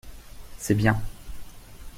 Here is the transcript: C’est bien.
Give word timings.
C’est 0.57 0.73
bien. 0.73 0.99